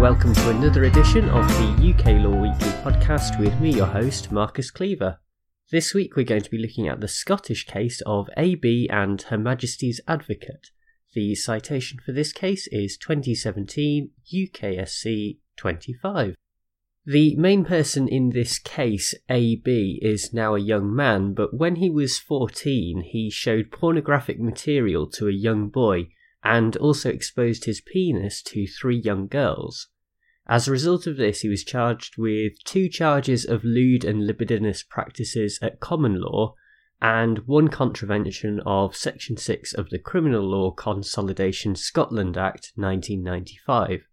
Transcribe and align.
welcome 0.00 0.32
to 0.32 0.50
another 0.50 0.84
edition 0.84 1.28
of 1.30 1.44
the 1.48 1.92
UK 1.92 2.22
Law 2.22 2.40
Weekly 2.40 2.70
podcast 2.84 3.36
with 3.40 3.58
me, 3.60 3.74
your 3.74 3.86
host, 3.86 4.30
Marcus 4.30 4.70
Cleaver. 4.70 5.18
This 5.72 5.92
week 5.92 6.14
we're 6.14 6.24
going 6.24 6.42
to 6.42 6.50
be 6.50 6.58
looking 6.58 6.86
at 6.86 7.00
the 7.00 7.08
Scottish 7.08 7.66
case 7.66 8.00
of 8.06 8.30
AB 8.36 8.88
and 8.92 9.20
Her 9.22 9.36
Majesty's 9.36 10.00
Advocate. 10.06 10.70
The 11.14 11.34
citation 11.34 11.98
for 12.06 12.12
this 12.12 12.32
case 12.32 12.68
is 12.70 12.96
2017 12.96 14.10
UKSC 14.32 15.38
25. 15.56 16.36
The 17.04 17.34
main 17.34 17.64
person 17.64 18.06
in 18.06 18.30
this 18.30 18.60
case, 18.60 19.16
AB, 19.28 19.98
is 20.00 20.32
now 20.32 20.54
a 20.54 20.60
young 20.60 20.94
man, 20.94 21.34
but 21.34 21.54
when 21.54 21.74
he 21.76 21.90
was 21.90 22.20
14, 22.20 23.02
he 23.10 23.30
showed 23.30 23.72
pornographic 23.72 24.38
material 24.38 25.08
to 25.10 25.26
a 25.26 25.32
young 25.32 25.70
boy 25.70 26.06
and 26.44 26.76
also 26.76 27.10
exposed 27.10 27.64
his 27.64 27.80
penis 27.80 28.42
to 28.42 28.66
three 28.66 28.98
young 28.98 29.26
girls. 29.26 29.88
As 30.46 30.66
a 30.66 30.72
result 30.72 31.06
of 31.06 31.16
this, 31.16 31.40
he 31.40 31.48
was 31.48 31.62
charged 31.62 32.16
with 32.16 32.62
two 32.64 32.88
charges 32.88 33.44
of 33.44 33.64
lewd 33.64 34.04
and 34.04 34.26
libidinous 34.26 34.82
practices 34.82 35.58
at 35.60 35.80
common 35.80 36.20
law 36.20 36.54
and 37.00 37.40
one 37.46 37.68
contravention 37.68 38.60
of 38.66 38.96
Section 38.96 39.36
6 39.36 39.74
of 39.74 39.90
the 39.90 39.98
Criminal 39.98 40.42
Law 40.42 40.70
Consolidation 40.72 41.76
Scotland 41.76 42.36
Act 42.36 42.72
1995. 42.74 44.08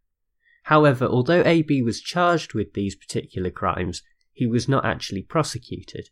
However, 0.64 1.06
although 1.06 1.44
AB 1.46 1.82
was 1.82 2.02
charged 2.02 2.54
with 2.54 2.74
these 2.74 2.96
particular 2.96 3.50
crimes, 3.50 4.02
he 4.34 4.46
was 4.46 4.68
not 4.68 4.86
actually 4.86 5.24
prosecuted. 5.24 6.10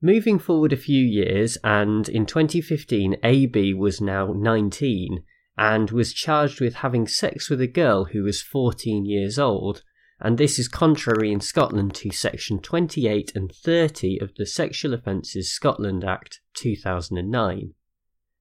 Moving 0.00 0.38
forward 0.38 0.72
a 0.72 0.76
few 0.76 1.02
years, 1.02 1.58
and 1.64 2.08
in 2.08 2.26
2015, 2.26 3.16
AB 3.22 3.74
was 3.74 4.00
now 4.00 4.32
19 4.32 5.24
and 5.58 5.90
was 5.90 6.12
charged 6.12 6.60
with 6.60 6.76
having 6.76 7.06
sex 7.06 7.48
with 7.48 7.60
a 7.60 7.66
girl 7.66 8.06
who 8.06 8.22
was 8.22 8.42
14 8.42 9.04
years 9.04 9.38
old, 9.38 9.82
and 10.20 10.38
this 10.38 10.58
is 10.58 10.68
contrary 10.68 11.32
in 11.32 11.40
Scotland 11.40 11.94
to 11.94 12.10
section 12.10 12.58
28 12.58 13.32
and 13.34 13.52
30 13.52 14.18
of 14.20 14.34
the 14.36 14.46
Sexual 14.46 14.94
Offences 14.94 15.52
Scotland 15.52 16.04
Act 16.04 16.40
2009. 16.54 17.74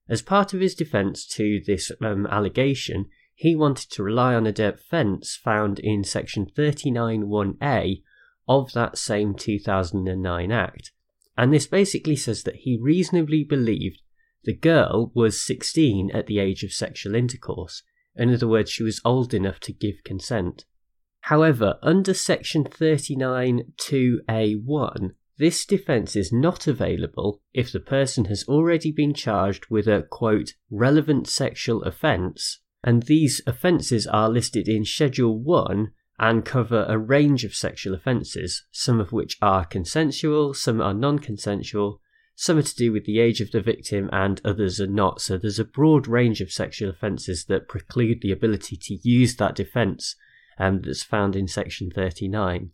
As 0.08 0.22
part 0.22 0.54
of 0.54 0.60
his 0.60 0.76
defence 0.76 1.26
to 1.28 1.62
this 1.66 1.92
um, 2.02 2.28
allegation, 2.28 3.08
he 3.34 3.56
wanted 3.56 3.90
to 3.92 4.04
rely 4.04 4.34
on 4.34 4.46
a 4.46 4.52
defence 4.52 5.36
found 5.36 5.80
in 5.80 6.04
section 6.04 6.46
39.1a 6.46 8.02
of 8.48 8.72
that 8.74 8.98
same 8.98 9.34
2009 9.34 10.52
Act. 10.52 10.92
And 11.38 11.54
this 11.54 11.68
basically 11.68 12.16
says 12.16 12.44
that 12.44 12.56
he 12.58 12.80
reasonably 12.82 13.44
believed 13.44 14.02
the 14.46 14.56
girl 14.56 15.12
was 15.14 15.44
16 15.44 16.12
at 16.14 16.28
the 16.28 16.40
age 16.40 16.64
of 16.64 16.72
sexual 16.72 17.16
intercourse. 17.16 17.84
In 18.16 18.34
other 18.34 18.48
words, 18.48 18.72
she 18.72 18.84
was 18.84 19.02
old 19.04 19.34
enough 19.34 19.60
to 19.62 19.74
give 19.74 20.04
consent. 20.06 20.64
However, 21.22 21.80
under 21.82 22.14
section 22.14 22.64
39.2a1, 22.64 25.12
this 25.38 25.66
defence 25.66 26.16
is 26.16 26.32
not 26.32 26.68
available 26.68 27.42
if 27.54 27.70
the 27.72 27.80
person 27.80 28.26
has 28.26 28.44
already 28.48 28.92
been 28.92 29.14
charged 29.14 29.66
with 29.70 29.88
a 29.88 30.06
quote 30.10 30.54
relevant 30.70 31.28
sexual 31.28 31.84
offence 31.84 32.60
and 32.86 33.04
these 33.04 33.42
offences 33.48 34.06
are 34.06 34.30
listed 34.30 34.70
in 34.70 34.86
Schedule 34.86 35.40
1 35.40 35.92
and 36.20 36.46
cover 36.46 36.86
a 36.88 37.00
range 37.00 37.44
of 37.44 37.56
sexual 37.56 37.96
offences, 37.96 38.64
some 38.72 39.00
of 39.00 39.12
which 39.12 39.38
are 39.42 39.66
consensual, 39.66 40.54
some 40.54 40.80
are 40.80 40.94
non 40.94 41.18
consensual, 41.18 42.00
some 42.36 42.58
are 42.58 42.64
to 42.64 42.76
do 42.76 42.92
with 42.92 43.06
the 43.06 43.20
age 43.20 43.40
of 43.40 43.52
the 43.52 43.62
victim, 43.62 44.10
and 44.12 44.42
others 44.44 44.82
are 44.82 44.88
not. 44.88 45.22
So 45.22 45.38
there's 45.38 45.60
a 45.60 45.66
broad 45.66 46.08
range 46.08 46.42
of 46.42 46.52
sexual 46.52 46.90
offences 46.90 47.46
that 47.46 47.70
preclude 47.70 48.22
the 48.22 48.32
ability 48.32 48.78
to 48.78 49.00
use 49.02 49.38
that 49.38 49.56
defence 49.56 50.16
um, 50.60 50.82
that's 50.82 51.04
found 51.04 51.36
in 51.36 51.48
Section 51.48 51.90
39. 51.92 52.72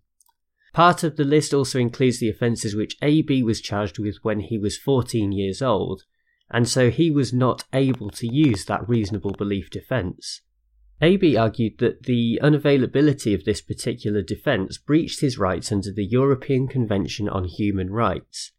Part 0.74 1.04
of 1.04 1.16
the 1.16 1.26
list 1.26 1.54
also 1.54 1.80
includes 1.80 2.20
the 2.20 2.30
offences 2.30 2.76
which 2.76 2.98
AB 3.02 3.44
was 3.44 3.62
charged 3.62 4.00
with 4.00 4.18
when 4.24 4.40
he 4.40 4.58
was 4.58 4.78
14 4.78 5.32
years 5.32 5.62
old, 5.62 6.04
and 6.50 6.68
so 6.68 6.90
he 6.90 7.12
was 7.12 7.34
not 7.34 7.66
able 7.74 8.10
to 8.12 8.28
use 8.28 8.66
that 8.66 8.88
reasonable 8.88 9.32
belief 9.32 9.70
defence. 9.70 10.42
AB 11.02 11.36
argued 11.36 11.80
that 11.80 12.04
the 12.04 12.40
unavailability 12.42 13.34
of 13.34 13.44
this 13.44 13.62
particular 13.62 14.22
defence 14.22 14.78
breached 14.78 15.22
his 15.22 15.38
rights 15.38 15.72
under 15.72 15.92
the 15.92 16.06
European 16.06 16.68
Convention 16.68 17.28
on 17.28 17.46
Human 17.46 17.90
Rights. 17.90 18.52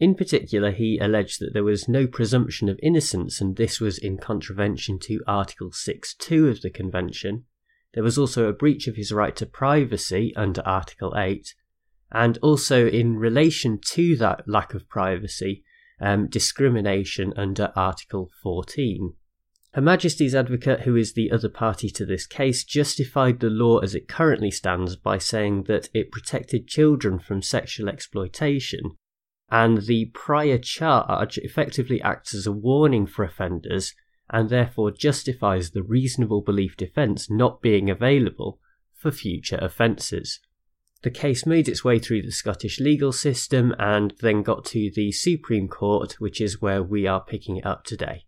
In 0.00 0.14
particular, 0.14 0.70
he 0.70 0.98
alleged 0.98 1.40
that 1.40 1.52
there 1.54 1.64
was 1.64 1.88
no 1.88 2.06
presumption 2.06 2.68
of 2.68 2.78
innocence, 2.82 3.40
and 3.40 3.56
this 3.56 3.80
was 3.80 3.98
in 3.98 4.16
contravention 4.16 5.00
to 5.00 5.24
Article 5.26 5.70
6.2 5.70 6.48
of 6.48 6.62
the 6.62 6.70
Convention. 6.70 7.46
There 7.94 8.04
was 8.04 8.16
also 8.16 8.48
a 8.48 8.52
breach 8.52 8.86
of 8.86 8.94
his 8.94 9.10
right 9.10 9.34
to 9.36 9.46
privacy 9.46 10.32
under 10.36 10.62
Article 10.62 11.14
8, 11.16 11.52
and 12.12 12.38
also 12.42 12.86
in 12.86 13.16
relation 13.16 13.80
to 13.90 14.16
that 14.16 14.46
lack 14.46 14.72
of 14.72 14.88
privacy, 14.88 15.64
um, 16.00 16.28
discrimination 16.28 17.32
under 17.36 17.72
Article 17.74 18.30
14. 18.40 19.14
Her 19.72 19.82
Majesty's 19.82 20.34
Advocate, 20.34 20.82
who 20.82 20.94
is 20.94 21.12
the 21.12 21.32
other 21.32 21.48
party 21.48 21.90
to 21.90 22.06
this 22.06 22.26
case, 22.26 22.62
justified 22.62 23.40
the 23.40 23.50
law 23.50 23.78
as 23.78 23.96
it 23.96 24.08
currently 24.08 24.52
stands 24.52 24.94
by 24.94 25.18
saying 25.18 25.64
that 25.64 25.88
it 25.92 26.12
protected 26.12 26.68
children 26.68 27.18
from 27.18 27.42
sexual 27.42 27.88
exploitation, 27.88 28.96
and 29.50 29.82
the 29.82 30.06
prior 30.06 30.58
charge 30.58 31.38
effectively 31.38 32.00
acts 32.02 32.34
as 32.34 32.46
a 32.46 32.52
warning 32.52 33.06
for 33.06 33.24
offenders 33.24 33.94
and 34.30 34.50
therefore 34.50 34.90
justifies 34.90 35.70
the 35.70 35.82
reasonable 35.82 36.42
belief 36.42 36.76
defence 36.76 37.30
not 37.30 37.62
being 37.62 37.88
available 37.88 38.58
for 38.94 39.10
future 39.10 39.58
offences. 39.60 40.40
The 41.02 41.10
case 41.10 41.46
made 41.46 41.68
its 41.68 41.84
way 41.84 41.98
through 41.98 42.22
the 42.22 42.32
Scottish 42.32 42.80
legal 42.80 43.12
system 43.12 43.74
and 43.78 44.12
then 44.20 44.42
got 44.42 44.64
to 44.66 44.90
the 44.94 45.12
Supreme 45.12 45.68
Court, 45.68 46.14
which 46.18 46.40
is 46.40 46.60
where 46.60 46.82
we 46.82 47.06
are 47.06 47.24
picking 47.24 47.56
it 47.56 47.66
up 47.66 47.84
today. 47.84 48.24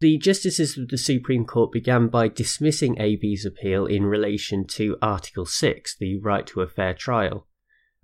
The 0.00 0.16
justices 0.16 0.78
of 0.78 0.88
the 0.88 0.96
Supreme 0.96 1.44
Court 1.44 1.72
began 1.72 2.06
by 2.06 2.28
dismissing 2.28 3.00
AB's 3.00 3.44
appeal 3.44 3.84
in 3.84 4.06
relation 4.06 4.64
to 4.68 4.96
Article 5.02 5.44
6, 5.44 5.96
the 5.96 6.18
right 6.18 6.46
to 6.46 6.60
a 6.60 6.68
fair 6.68 6.94
trial. 6.94 7.47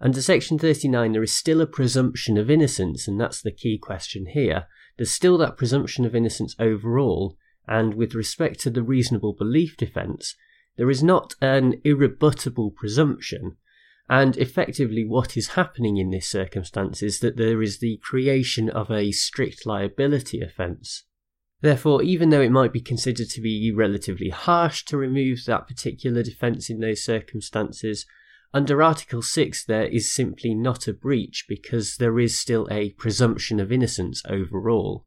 Under 0.01 0.21
Section 0.21 0.59
39, 0.59 1.13
there 1.13 1.23
is 1.23 1.37
still 1.37 1.61
a 1.61 1.67
presumption 1.67 2.37
of 2.37 2.51
innocence, 2.51 3.07
and 3.07 3.21
that's 3.21 3.41
the 3.41 3.53
key 3.53 3.79
question 3.79 4.27
here. 4.27 4.67
There's 4.97 5.11
still 5.11 5.39
that 5.39 5.57
presumption 5.57 6.05
of 6.05 6.15
innocence 6.15 6.55
overall, 6.59 7.37
and 7.67 7.95
with 7.95 8.15
respect 8.15 8.61
to 8.61 8.71
the 8.71 8.83
reasonable 8.83 9.33
belief 9.33 9.77
defence, 9.77 10.35
there 10.77 10.91
is 10.91 11.03
not 11.03 11.35
an 11.41 11.81
irrebuttable 11.85 12.75
presumption, 12.75 13.57
and 14.09 14.37
effectively, 14.37 15.05
what 15.05 15.37
is 15.37 15.49
happening 15.49 15.97
in 15.97 16.11
this 16.11 16.29
circumstance 16.29 17.03
is 17.03 17.21
that 17.21 17.37
there 17.37 17.63
is 17.63 17.79
the 17.79 17.99
creation 18.03 18.69
of 18.69 18.91
a 18.91 19.13
strict 19.13 19.65
liability 19.65 20.43
offence. 20.43 21.05
Therefore, 21.63 22.03
even 22.03 22.29
though 22.29 22.43
it 22.43 22.51
might 22.51 22.73
be 22.73 22.83
considered 22.83 23.31
to 23.31 23.41
be 23.41 23.73
relatively 23.75 24.29
harsh 24.29 24.85
to 24.87 24.99
remove 24.99 25.47
that 25.47 25.67
particular 25.67 26.23
defence 26.23 26.69
in 26.69 26.81
those 26.81 27.03
circumstances, 27.03 28.05
under 28.55 28.81
Article 28.83 29.21
6 29.21 29.65
there 29.65 29.87
is 29.87 30.15
simply 30.15 30.55
not 30.55 30.87
a 30.87 30.93
breach 30.93 31.45
because 31.49 31.97
there 31.97 32.21
is 32.21 32.39
still 32.39 32.69
a 32.71 32.91
presumption 32.91 33.59
of 33.59 33.73
innocence 33.73 34.23
overall. 34.29 35.05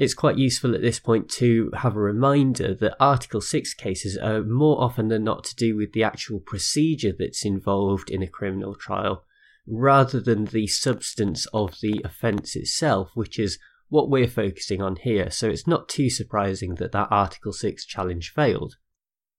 It's 0.00 0.14
quite 0.14 0.36
useful 0.36 0.74
at 0.74 0.82
this 0.82 0.98
point 0.98 1.28
to 1.30 1.70
have 1.76 1.96
a 1.96 2.00
reminder 2.00 2.74
that 2.74 2.96
Article 2.98 3.40
6 3.40 3.74
cases 3.74 4.16
are 4.16 4.42
more 4.42 4.80
often 4.80 5.08
than 5.08 5.22
not 5.22 5.44
to 5.44 5.56
do 5.56 5.76
with 5.76 5.92
the 5.92 6.02
actual 6.02 6.40
procedure 6.40 7.12
that's 7.16 7.44
involved 7.44 8.10
in 8.10 8.22
a 8.22 8.28
criminal 8.28 8.74
trial, 8.74 9.24
rather 9.66 10.20
than 10.20 10.46
the 10.46 10.66
substance 10.66 11.46
of 11.52 11.78
the 11.80 12.00
offence 12.04 12.56
itself, 12.56 13.10
which 13.14 13.38
is 13.38 13.58
what 13.88 14.10
we're 14.10 14.28
focusing 14.28 14.82
on 14.82 14.96
here, 14.96 15.30
so 15.30 15.48
it's 15.48 15.66
not 15.66 15.88
too 15.88 16.10
surprising 16.10 16.74
that 16.76 16.92
that 16.92 17.08
Article 17.10 17.52
6 17.52 17.84
challenge 17.84 18.30
failed. 18.30 18.76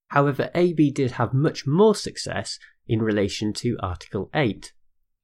However, 0.10 0.50
AB 0.56 0.92
did 0.92 1.12
have 1.12 1.34
much 1.34 1.68
more 1.68 1.94
success 1.94 2.58
in 2.90 3.02
relation 3.02 3.54
to 3.54 3.78
Article 3.82 4.30
8. 4.34 4.74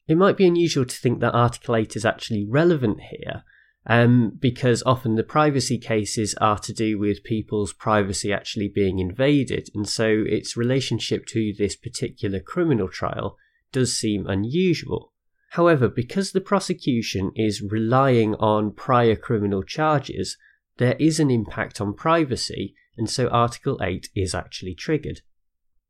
It 0.08 0.18
might 0.18 0.38
be 0.38 0.46
unusual 0.46 0.86
to 0.86 0.96
think 0.96 1.20
that 1.20 1.34
Article 1.34 1.76
8 1.76 1.96
is 1.96 2.06
actually 2.06 2.46
relevant 2.48 3.00
here, 3.10 3.44
um, 3.88 4.38
because 4.40 4.84
often 4.86 5.16
the 5.16 5.24
privacy 5.24 5.80
cases 5.80 6.36
are 6.36 6.60
to 6.60 6.72
do 6.72 7.00
with 7.00 7.24
people's 7.24 7.74
privacy 7.74 8.32
actually 8.32 8.68
being 8.68 9.00
invaded, 9.00 9.70
and 9.74 9.90
so 9.90 10.24
its 10.28 10.56
relationship 10.56 11.26
to 11.28 11.54
this 11.58 11.76
particular 11.76 12.40
criminal 12.40 12.88
trial 12.88 13.36
does 13.72 13.98
seem 13.98 14.28
unusual. 14.28 15.12
However, 15.52 15.88
because 15.88 16.32
the 16.32 16.42
prosecution 16.42 17.32
is 17.36 17.62
relying 17.62 18.36
on 18.36 18.74
prior 18.74 19.16
criminal 19.16 19.64
charges, 19.64 20.38
there 20.78 20.96
is 21.00 21.20
an 21.20 21.32
impact 21.32 21.82
on 21.82 21.94
privacy, 21.94 22.76
and 22.98 23.10
so 23.10 23.28
Article 23.30 23.80
8 23.82 24.10
is 24.16 24.36
actually 24.36 24.76
triggered. 24.76 25.22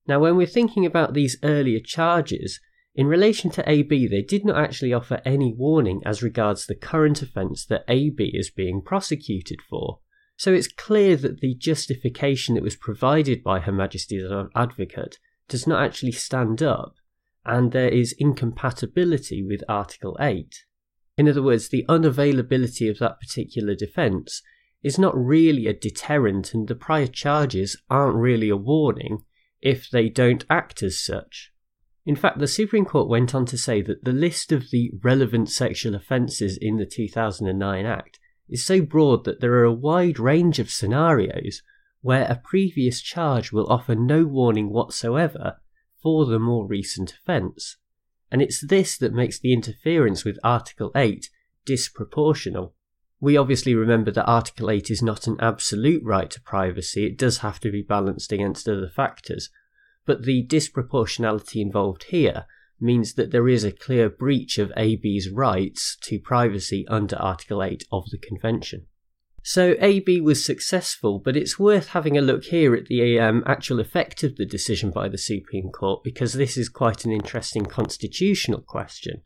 Now, 0.08 0.20
when 0.20 0.36
we're 0.36 0.46
thinking 0.46 0.86
about 0.86 1.14
these 1.14 1.38
earlier 1.44 1.80
charges, 1.80 2.60
in 2.94 3.08
relation 3.08 3.50
to 3.52 3.70
AB, 3.70 4.08
they 4.08 4.22
did 4.22 4.46
not 4.46 4.58
actually 4.58 4.94
offer 4.94 5.22
any 5.26 5.54
warning 5.54 6.02
as 6.06 6.24
regards 6.24 6.66
the 6.66 6.76
current 6.76 7.22
offence 7.22 7.66
that 7.66 7.84
AB 7.88 8.32
is 8.34 8.50
being 8.50 8.82
prosecuted 8.82 9.60
for. 9.62 10.00
So 10.38 10.54
it's 10.54 10.68
clear 10.68 11.16
that 11.18 11.40
the 11.40 11.56
justification 11.56 12.56
that 12.56 12.64
was 12.64 12.76
provided 12.76 13.44
by 13.44 13.60
Her 13.60 13.72
Majesty's 13.72 14.30
Advocate 14.56 15.18
does 15.48 15.66
not 15.66 15.84
actually 15.84 16.12
stand 16.12 16.62
up, 16.62 16.96
and 17.46 17.72
there 17.72 17.90
is 17.90 18.16
incompatibility 18.18 19.44
with 19.44 19.64
Article 19.68 20.18
8. 20.20 20.66
In 21.18 21.30
other 21.30 21.44
words, 21.44 21.70
the 21.70 21.86
unavailability 21.88 22.90
of 22.90 23.00
that 23.00 23.20
particular 23.20 23.76
defence 23.76 24.42
is 24.84 25.00
not 25.00 25.18
really 25.18 25.68
a 25.68 25.74
deterrent, 25.74 26.54
and 26.54 26.68
the 26.68 26.76
prior 26.76 27.08
charges 27.08 27.82
aren't 27.90 28.16
really 28.16 28.50
a 28.50 28.58
warning 28.58 29.24
if 29.66 29.90
they 29.90 30.08
don't 30.08 30.46
act 30.48 30.84
as 30.84 31.04
such. 31.04 31.52
In 32.06 32.16
fact, 32.16 32.38
the 32.38 32.48
Supreme 32.48 32.86
Court 32.86 33.10
went 33.10 33.34
on 33.34 33.48
to 33.48 33.58
say 33.58 33.82
that 33.82 34.04
the 34.04 34.14
list 34.14 34.52
of 34.52 34.70
the 34.70 34.92
relevant 35.04 35.50
sexual 35.50 35.96
offences 35.96 36.56
in 36.62 36.78
the 36.78 36.86
2009 36.86 37.86
Act 37.86 38.20
is 38.48 38.64
so 38.64 38.82
broad 38.82 39.26
that 39.26 39.42
there 39.42 39.54
are 39.54 39.64
a 39.64 39.74
wide 39.74 40.20
range 40.20 40.60
of 40.60 40.70
scenarios 40.70 41.64
where 42.02 42.26
a 42.26 42.40
previous 42.44 43.02
charge 43.02 43.52
will 43.52 43.66
offer 43.68 43.96
no 43.96 44.24
warning 44.24 44.70
whatsoever 44.70 45.58
for 46.02 46.28
the 46.28 46.38
more 46.38 46.68
recent 46.68 47.14
offence. 47.14 47.78
And 48.32 48.44
it's 48.44 48.64
this 48.64 49.00
that 49.00 49.14
makes 49.14 49.40
the 49.40 49.52
interference 49.52 50.24
with 50.24 50.38
Article 50.44 50.92
8 50.96 51.28
disproportional. 51.66 52.74
We 53.20 53.38
obviously 53.38 53.74
remember 53.74 54.12
that 54.12 54.28
Article 54.28 54.70
8 54.70 54.92
is 54.92 55.02
not 55.02 55.28
an 55.28 55.38
absolute 55.40 56.04
right 56.04 56.30
to 56.30 56.42
privacy, 56.42 57.06
it 57.06 57.18
does 57.18 57.40
have 57.40 57.60
to 57.62 57.72
be 57.72 57.82
balanced 57.82 58.32
against 58.32 58.68
other 58.68 58.90
factors. 58.90 59.50
But 60.06 60.24
the 60.24 60.46
disproportionality 60.46 61.62
involved 61.62 62.06
here 62.06 62.46
means 62.80 63.14
that 63.14 63.32
there 63.32 63.48
is 63.48 63.64
a 63.64 63.72
clear 63.72 64.10
breach 64.10 64.58
of 64.58 64.72
AB's 64.76 65.30
rights 65.30 65.98
to 66.04 66.20
privacy 66.20 66.86
under 66.88 67.16
Article 67.16 67.64
8 67.64 67.86
of 67.92 68.10
the 68.12 68.18
Convention. 68.18 68.88
So 69.48 69.76
AB 69.80 70.22
was 70.22 70.44
successful, 70.44 71.20
but 71.20 71.38
it's 71.38 71.60
worth 71.60 71.90
having 71.90 72.18
a 72.18 72.22
look 72.22 72.46
here 72.46 72.74
at 72.76 72.88
the 72.88 73.20
um, 73.20 73.44
actual 73.46 73.80
effect 73.80 74.24
of 74.24 74.38
the 74.38 74.46
decision 74.46 74.90
by 74.90 75.08
the 75.08 75.20
Supreme 75.20 75.70
Court 75.70 76.04
because 76.04 76.34
this 76.34 76.58
is 76.58 76.68
quite 76.68 77.06
an 77.06 77.12
interesting 77.12 77.66
constitutional 77.66 78.62
question. 78.62 79.22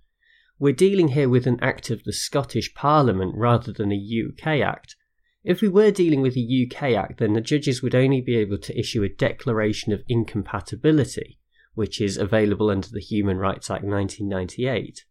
We're 0.62 0.74
dealing 0.74 1.10
here 1.10 1.30
with 1.30 1.48
an 1.48 1.58
act 1.62 1.90
of 1.90 2.04
the 2.04 2.12
Scottish 2.12 2.74
Parliament 2.74 3.32
rather 3.34 3.72
than 3.72 3.94
a 3.94 3.96
UK 3.96 4.60
act. 4.60 4.98
If 5.42 5.62
we 5.62 5.70
were 5.70 5.90
dealing 5.90 6.22
with 6.22 6.36
a 6.36 6.68
UK 6.68 6.98
act, 6.98 7.20
then 7.20 7.32
the 7.32 7.40
judges 7.40 7.82
would 7.82 7.96
only 7.96 8.20
be 8.20 8.36
able 8.36 8.58
to 8.58 8.78
issue 8.78 9.02
a 9.02 9.10
declaration 9.10 9.94
of 9.94 10.04
incompatibility, 10.10 11.40
which 11.76 12.02
is 12.02 12.18
available 12.18 12.70
under 12.70 12.90
the 12.90 13.00
Human 13.00 13.38
Rights 13.38 13.70
Act 13.70 13.86
1998. 13.86 15.06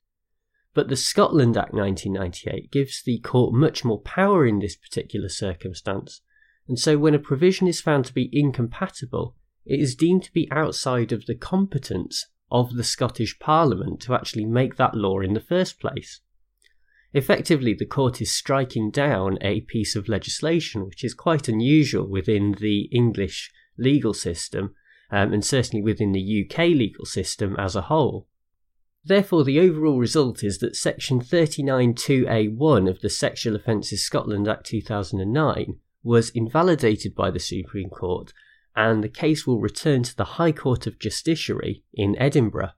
But 0.75 0.89
the 0.89 0.97
Scotland 0.97 1.57
Act 1.57 1.73
1998 1.73 2.71
gives 2.71 3.03
the 3.03 3.19
court 3.21 3.55
much 3.55 3.87
more 3.87 4.03
power 4.03 4.47
in 4.47 4.59
this 4.59 4.77
particular 4.77 5.31
circumstance, 5.31 6.21
and 6.69 6.79
so 6.79 6.99
when 6.99 7.15
a 7.15 7.19
provision 7.19 7.67
is 7.67 7.81
found 7.81 8.05
to 8.05 8.15
be 8.15 8.29
incompatible, 8.35 9.35
it 9.65 9.81
is 9.81 9.95
deemed 9.95 10.25
to 10.25 10.33
be 10.33 10.47
outside 10.51 11.11
of 11.11 11.25
the 11.25 11.35
competence 11.35 12.27
of 12.51 12.75
the 12.75 12.85
Scottish 12.85 13.39
Parliament 13.39 14.01
to 14.01 14.15
actually 14.15 14.45
make 14.45 14.77
that 14.77 14.95
law 14.95 15.21
in 15.21 15.35
the 15.35 15.41
first 15.41 15.81
place. 15.81 16.21
Effectively, 17.15 17.75
the 17.75 17.87
court 17.87 18.21
is 18.21 18.35
striking 18.35 18.91
down 18.91 19.39
a 19.41 19.63
piece 19.63 19.97
of 19.97 20.09
legislation 20.09 20.85
which 20.85 21.03
is 21.03 21.15
quite 21.15 21.49
unusual 21.49 22.07
within 22.07 22.57
the 22.61 22.83
English 22.93 23.51
legal 23.79 24.13
system 24.13 24.75
um, 25.11 25.33
and 25.33 25.45
certainly 25.45 25.83
within 25.83 26.13
the 26.13 26.47
UK 26.47 26.59
legal 26.69 27.07
system 27.07 27.57
as 27.59 27.75
a 27.75 27.83
whole. 27.83 28.27
Therefore, 29.05 29.43
the 29.43 29.59
overall 29.59 29.99
result 29.99 30.45
is 30.45 30.59
that 30.59 30.77
Section 30.77 31.21
392A1 31.21 32.91
of 32.91 33.01
the 33.01 33.09
Sexual 33.09 33.57
Offences 33.57 34.05
Scotland 34.05 34.47
Act 34.47 34.67
2009 34.67 35.79
was 36.03 36.31
invalidated 36.31 37.15
by 37.15 37.31
the 37.31 37.41
Supreme 37.41 37.89
Court 37.89 38.33
and 38.77 39.03
the 39.03 39.09
case 39.09 39.47
will 39.47 39.61
return 39.61 40.03
to 40.05 40.17
the 40.17 40.25
High 40.25 40.53
Court 40.53 40.87
of 40.87 40.99
Justiciary 40.99 41.83
in 41.93 42.17
Edinburgh. 42.19 42.71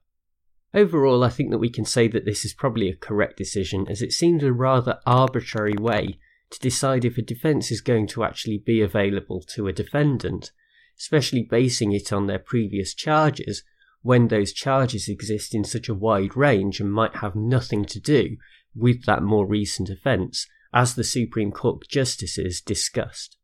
Overall, 0.73 1.23
I 1.23 1.29
think 1.29 1.51
that 1.51 1.57
we 1.57 1.69
can 1.69 1.85
say 1.85 2.07
that 2.07 2.25
this 2.25 2.45
is 2.45 2.53
probably 2.53 2.89
a 2.89 2.95
correct 2.95 3.37
decision, 3.37 3.87
as 3.89 4.01
it 4.01 4.13
seems 4.13 4.41
a 4.43 4.53
rather 4.53 4.99
arbitrary 5.05 5.75
way 5.77 6.17
to 6.49 6.59
decide 6.59 7.03
if 7.03 7.17
a 7.17 7.21
defence 7.21 7.71
is 7.71 7.81
going 7.81 8.07
to 8.07 8.23
actually 8.23 8.57
be 8.57 8.81
available 8.81 9.41
to 9.41 9.67
a 9.67 9.73
defendant, 9.73 10.51
especially 10.97 11.43
basing 11.43 11.91
it 11.91 12.13
on 12.13 12.27
their 12.27 12.39
previous 12.39 12.93
charges, 12.93 13.63
when 14.01 14.29
those 14.29 14.53
charges 14.53 15.07
exist 15.07 15.53
in 15.53 15.63
such 15.63 15.89
a 15.89 15.93
wide 15.93 16.35
range 16.35 16.79
and 16.79 16.91
might 16.91 17.17
have 17.17 17.35
nothing 17.35 17.85
to 17.85 17.99
do 17.99 18.37
with 18.75 19.05
that 19.05 19.21
more 19.21 19.45
recent 19.45 19.89
offence, 19.89 20.47
as 20.73 20.95
the 20.95 21.03
Supreme 21.03 21.51
Court 21.51 21.85
justices 21.87 22.61
discussed. 22.61 23.37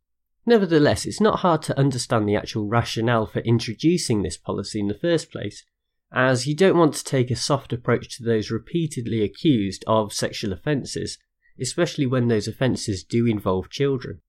Nevertheless, 0.48 1.06
it's 1.06 1.20
not 1.20 1.40
hard 1.40 1.62
to 1.64 1.78
understand 1.78 2.28
the 2.28 2.38
actual 2.38 2.70
rationale 2.70 3.26
for 3.26 3.40
introducing 3.40 4.22
this 4.22 4.38
policy 4.38 4.80
in 4.80 4.88
the 4.88 4.94
first 4.94 5.30
place, 5.30 5.66
as 6.10 6.48
you 6.48 6.56
don't 6.56 6.78
want 6.78 6.94
to 6.94 7.04
take 7.04 7.30
a 7.30 7.36
soft 7.36 7.74
approach 7.74 8.16
to 8.16 8.24
those 8.24 8.50
repeatedly 8.50 9.22
accused 9.22 9.84
of 9.88 10.14
sexual 10.14 10.54
offences, 10.54 11.18
especially 11.60 12.06
when 12.06 12.30
those 12.30 12.48
offences 12.48 13.04
do 13.04 13.28
involve 13.28 13.70
children. 13.70 14.22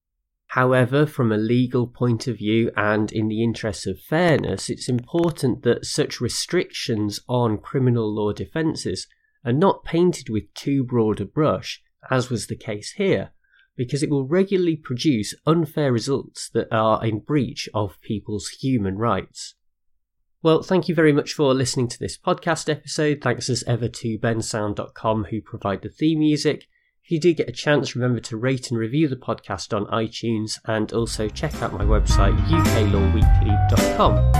However, 0.48 1.06
from 1.06 1.30
a 1.30 1.36
legal 1.36 1.86
point 1.86 2.26
of 2.26 2.38
view 2.38 2.72
and 2.74 3.12
in 3.12 3.28
the 3.28 3.44
interests 3.44 3.86
of 3.86 4.00
fairness, 4.00 4.68
it's 4.68 4.88
important 4.88 5.62
that 5.62 5.84
such 5.84 6.20
restrictions 6.20 7.20
on 7.28 7.58
criminal 7.58 8.12
law 8.12 8.32
defences 8.32 9.06
are 9.44 9.52
not 9.52 9.84
painted 9.84 10.28
with 10.28 10.52
too 10.54 10.82
broad 10.82 11.20
a 11.20 11.24
brush, 11.24 11.80
as 12.10 12.28
was 12.28 12.48
the 12.48 12.56
case 12.56 12.94
here, 12.96 13.30
because 13.78 14.02
it 14.02 14.10
will 14.10 14.26
regularly 14.26 14.76
produce 14.76 15.34
unfair 15.46 15.90
results 15.90 16.50
that 16.50 16.68
are 16.70 17.02
in 17.06 17.20
breach 17.20 17.66
of 17.72 17.98
people's 18.02 18.48
human 18.48 18.98
rights. 18.98 19.54
Well, 20.42 20.62
thank 20.62 20.88
you 20.88 20.94
very 20.94 21.12
much 21.12 21.32
for 21.32 21.54
listening 21.54 21.88
to 21.88 21.98
this 21.98 22.18
podcast 22.18 22.68
episode. 22.68 23.20
Thanks 23.22 23.48
as 23.48 23.64
ever 23.66 23.88
to 23.88 24.18
bensound.com 24.18 25.24
who 25.30 25.40
provide 25.40 25.82
the 25.82 25.88
theme 25.88 26.18
music. 26.18 26.66
If 27.04 27.12
you 27.12 27.20
do 27.20 27.32
get 27.32 27.48
a 27.48 27.52
chance, 27.52 27.96
remember 27.96 28.20
to 28.20 28.36
rate 28.36 28.70
and 28.70 28.78
review 28.78 29.08
the 29.08 29.16
podcast 29.16 29.74
on 29.74 29.86
iTunes 29.86 30.58
and 30.66 30.92
also 30.92 31.28
check 31.28 31.62
out 31.62 31.72
my 31.72 31.84
website 31.84 32.36
uklawweekly.com. 32.48 34.32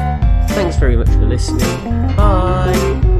Thanks 0.50 0.76
very 0.76 0.96
much 0.96 1.08
for 1.08 1.26
listening. 1.26 2.16
Bye! 2.16 3.17